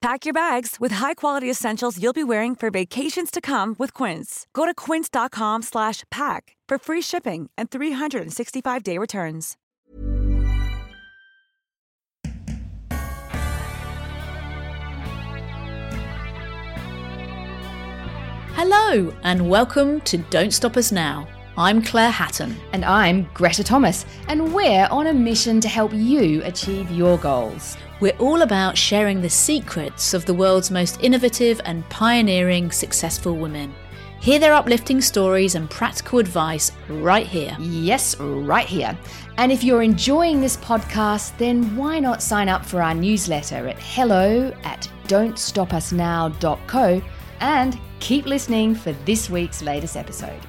[0.00, 4.46] Pack your bags with high-quality essentials you'll be wearing for vacations to come with Quince.
[4.54, 9.58] Go to quince.com slash pack for free shipping and 365-day returns.
[18.54, 21.28] Hello, and welcome to Don't Stop Us Now.
[21.60, 22.56] I'm Claire Hatton.
[22.72, 27.76] And I'm Greta Thomas, and we're on a mission to help you achieve your goals.
[28.00, 33.74] We're all about sharing the secrets of the world's most innovative and pioneering successful women.
[34.22, 37.54] Hear their uplifting stories and practical advice right here.
[37.60, 38.96] Yes, right here.
[39.36, 43.78] And if you're enjoying this podcast, then why not sign up for our newsletter at
[43.78, 47.02] hello at don'tstopusnow.co
[47.40, 50.40] and keep listening for this week's latest episode.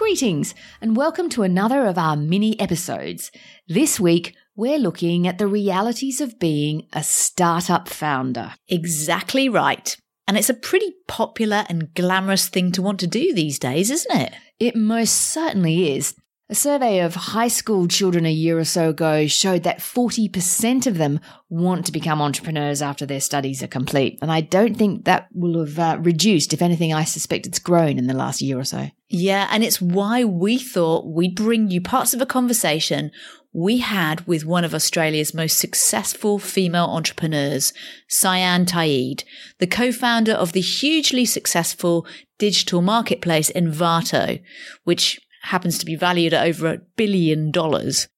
[0.00, 3.30] Greetings, and welcome to another of our mini episodes.
[3.68, 8.54] This week, we're looking at the realities of being a startup founder.
[8.66, 9.94] Exactly right.
[10.26, 14.18] And it's a pretty popular and glamorous thing to want to do these days, isn't
[14.18, 14.32] it?
[14.58, 16.14] It most certainly is.
[16.50, 20.98] A survey of high school children a year or so ago showed that 40% of
[20.98, 24.18] them want to become entrepreneurs after their studies are complete.
[24.20, 26.52] And I don't think that will have uh, reduced.
[26.52, 28.90] If anything, I suspect it's grown in the last year or so.
[29.08, 33.12] Yeah, and it's why we thought we'd bring you parts of a conversation
[33.52, 37.72] we had with one of Australia's most successful female entrepreneurs,
[38.08, 39.22] Cyan Ta'eed,
[39.58, 42.04] the co-founder of the hugely successful
[42.38, 44.42] digital marketplace Envato,
[44.82, 48.08] which happens to be valued at over a billion dollars.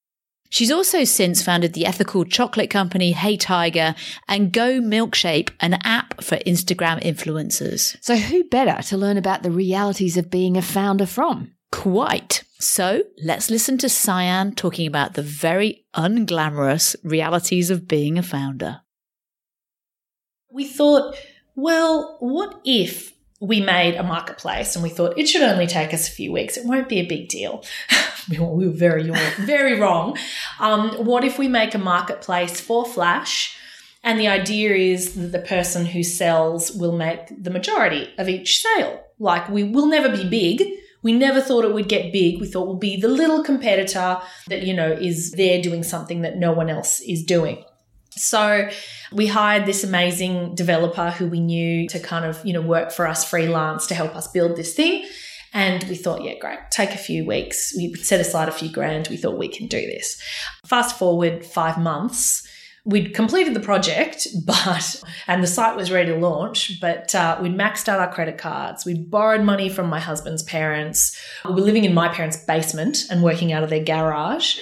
[0.52, 3.94] She's also since founded the ethical chocolate company Hey Tiger
[4.28, 7.96] and Go Milkshake, an app for Instagram influencers.
[8.02, 11.52] So, who better to learn about the realities of being a founder from?
[11.70, 12.44] Quite.
[12.58, 18.82] So, let's listen to Cyan talking about the very unglamorous realities of being a founder.
[20.50, 21.16] We thought,
[21.54, 26.06] well, what if we made a marketplace and we thought it should only take us
[26.06, 26.56] a few weeks.
[26.56, 27.64] It won't be a big deal.
[28.30, 29.10] we were very,
[29.40, 30.16] very wrong.
[30.60, 33.58] Um, what if we make a marketplace for Flash?
[34.04, 38.62] And the idea is that the person who sells will make the majority of each
[38.62, 39.02] sale.
[39.18, 40.62] Like we will never be big.
[41.02, 42.40] We never thought it would get big.
[42.40, 46.36] We thought we'll be the little competitor that, you know, is there doing something that
[46.36, 47.64] no one else is doing.
[48.16, 48.68] So
[49.12, 53.06] we hired this amazing developer who we knew to kind of, you know, work for
[53.06, 55.06] us freelance to help us build this thing.
[55.54, 57.74] And we thought, yeah, great, take a few weeks.
[57.76, 59.08] We set aside a few grand.
[59.08, 60.20] We thought we can do this.
[60.66, 62.46] Fast forward five months.
[62.84, 67.54] We'd completed the project, but, and the site was ready to launch, but uh, we'd
[67.54, 68.84] maxed out our credit cards.
[68.84, 71.20] We'd borrowed money from my husband's parents.
[71.44, 74.56] We were living in my parents' basement and working out of their garage.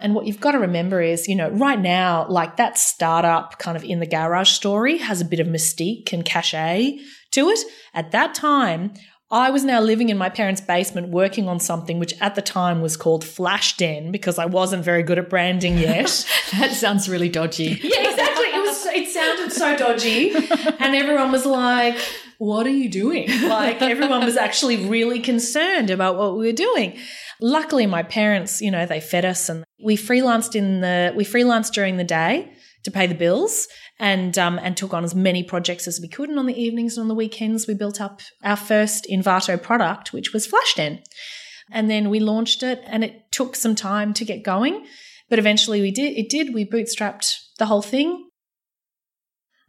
[0.00, 3.76] And what you've got to remember is, you know, right now, like that startup kind
[3.76, 6.98] of in the garage story has a bit of mystique and cachet
[7.32, 7.58] to it.
[7.94, 8.92] At that time,
[9.30, 12.80] I was now living in my parents' basement working on something which at the time
[12.80, 16.26] was called Flash Den because I wasn't very good at branding yet.
[16.52, 17.80] that sounds really dodgy.
[17.82, 18.46] Yeah, exactly.
[18.46, 20.32] It was it sounded so dodgy.
[20.78, 21.98] And everyone was like,
[22.38, 26.98] "What are you doing?" Like everyone was actually really concerned about what we were doing.
[27.40, 31.72] Luckily, my parents, you know, they fed us and we freelanced in the, we freelanced
[31.72, 32.52] during the day
[32.84, 36.28] to pay the bills and, um, and took on as many projects as we could.
[36.28, 40.12] And on the evenings and on the weekends, we built up our first Envato product,
[40.12, 41.02] which was Flashden.
[41.70, 44.86] And then we launched it and it took some time to get going.
[45.28, 46.54] But eventually we did, it did.
[46.54, 48.25] We bootstrapped the whole thing.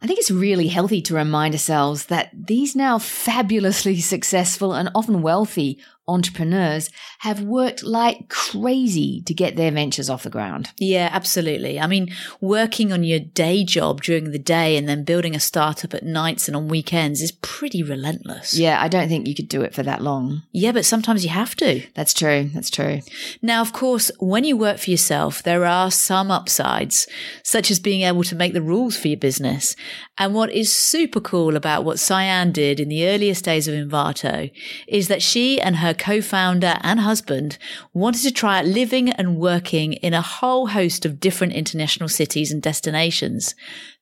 [0.00, 5.22] I think it's really healthy to remind ourselves that these now fabulously successful and often
[5.22, 10.70] wealthy entrepreneurs have worked like crazy to get their ventures off the ground.
[10.78, 11.78] Yeah, absolutely.
[11.78, 12.08] I mean,
[12.40, 16.48] working on your day job during the day and then building a startup at nights
[16.48, 18.54] and on weekends is pretty relentless.
[18.58, 20.42] Yeah, I don't think you could do it for that long.
[20.52, 21.82] Yeah, but sometimes you have to.
[21.94, 22.50] That's true.
[22.54, 23.00] That's true.
[23.42, 27.06] Now, of course, when you work for yourself, there are some upsides,
[27.42, 29.76] such as being able to make the rules for your business.
[30.16, 34.50] And what is super cool about what Cyan did in the earliest days of Envato
[34.86, 37.58] is that she and her co-founder and husband
[37.92, 42.52] wanted to try out living and working in a whole host of different international cities
[42.52, 43.54] and destinations.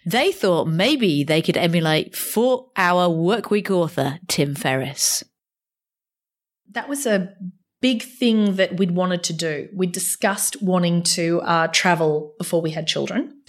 [0.05, 5.25] They thought maybe they could emulate four hour workweek author Tim Ferriss
[6.77, 7.33] that was a
[7.81, 9.69] big thing that we'd wanted to do.
[9.75, 13.43] We discussed wanting to uh, travel before we had children.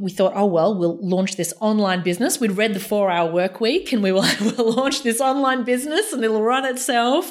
[0.00, 2.40] We thought, oh, well, we'll launch this online business.
[2.40, 6.12] We'd read the four hour work week and we will we'll launch this online business
[6.12, 7.30] and it'll run itself.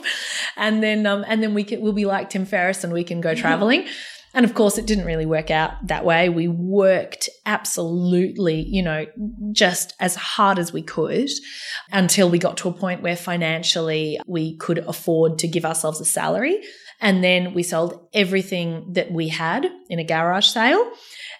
[0.56, 3.22] And then, um, and then we can, we'll be like Tim Ferriss and we can
[3.22, 3.88] go traveling.
[4.34, 6.30] And of course, it didn't really work out that way.
[6.30, 9.08] We worked absolutely, you know,
[9.52, 11.30] just as hard as we could
[11.92, 16.06] until we got to a point where financially we could afford to give ourselves a
[16.06, 16.62] salary.
[17.02, 20.92] And then we sold everything that we had in a garage sale.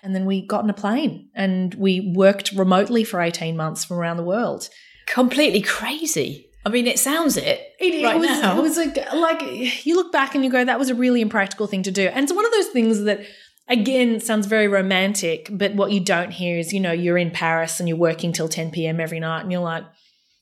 [0.04, 3.98] And then we got on a plane and we worked remotely for 18 months from
[3.98, 4.70] around the world.
[5.08, 6.50] Completely crazy.
[6.66, 8.58] I mean, it sounds it, It, right it was, now.
[8.58, 11.68] It was like, like you look back and you go, that was a really impractical
[11.68, 12.08] thing to do.
[12.08, 13.22] And it's one of those things that,
[13.68, 17.80] again, sounds very romantic, but what you don't hear is, you know, you're in Paris
[17.80, 19.00] and you're working till 10 p.m.
[19.00, 19.86] every night and you're like,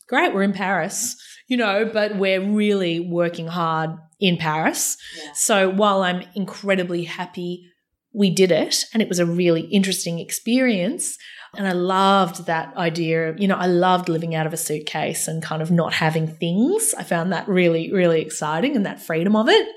[0.08, 1.16] great, we're in Paris,
[1.48, 4.98] you know, but we're really working hard in Paris.
[5.36, 7.70] So while I'm incredibly happy
[8.18, 11.18] we did it and it was a really interesting experience,
[11.56, 13.36] and I loved that idea.
[13.38, 16.94] You know, I loved living out of a suitcase and kind of not having things.
[16.98, 19.68] I found that really, really exciting and that freedom of it.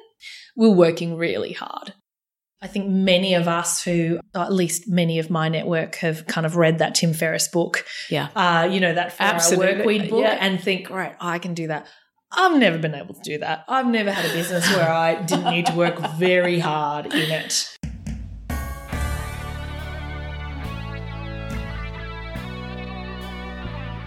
[0.56, 1.94] We we're working really hard.
[2.62, 6.44] I think many of us who, or at least many of my network, have kind
[6.44, 7.86] of read that Tim Ferriss book.
[8.10, 8.28] Yeah.
[8.36, 9.76] Uh, you know, that four hour Absolutely.
[9.76, 10.36] work week book Yeah.
[10.40, 11.86] and think, right, I can do that.
[12.32, 13.64] I've never been able to do that.
[13.66, 17.76] I've never had a business where I didn't need to work very hard in it.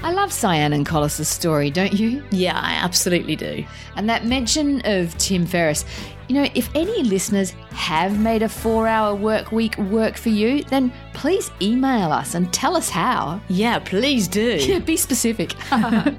[0.03, 2.23] I love Cyan and Collis's story, don't you?
[2.31, 3.65] yeah, I absolutely do.
[3.95, 5.85] And that mention of Tim Ferriss,
[6.27, 10.63] you know, if any listeners have made a four hour work week work for you,
[10.65, 13.39] then please email us and tell us how.
[13.47, 14.57] Yeah, please do.
[14.61, 15.55] Yeah, be specific.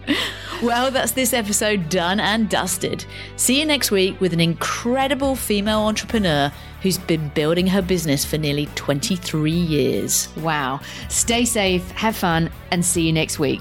[0.62, 3.04] Well, that's this episode done and dusted.
[3.36, 8.38] See you next week with an incredible female entrepreneur who's been building her business for
[8.38, 10.28] nearly 23 years.
[10.38, 10.80] wow.
[11.10, 13.60] Stay safe, have fun, and see you next week.